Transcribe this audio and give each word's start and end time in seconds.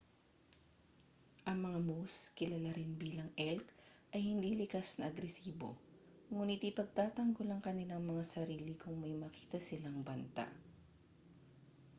ang 1.49 1.57
mga 1.65 1.79
moose 1.87 2.17
kilala 2.37 2.71
rin 2.79 2.91
bilang 3.03 3.29
elk 3.49 3.61
ay 4.17 4.21
hindi 4.33 4.51
likas 4.59 4.87
na 4.97 5.05
agresibo 5.13 5.71
nguni't 6.33 6.65
ipagtatanggol 6.73 7.45
ang 7.49 7.61
kanilang 7.67 8.01
mga 8.09 8.23
sarili 8.33 8.73
kung 8.81 8.95
may 9.03 9.13
makita 9.23 9.57
silang 9.67 9.97
banta 10.07 10.45